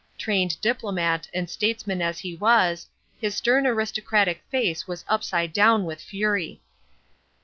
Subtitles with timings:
[0.17, 2.87] Trained diplomat and statesman as he was,
[3.19, 6.59] his stern aristocratic face was upside down with fury.